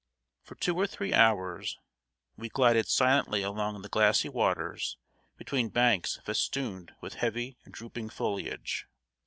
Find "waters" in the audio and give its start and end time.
4.29-4.97